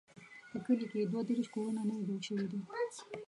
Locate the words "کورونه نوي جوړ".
1.55-2.19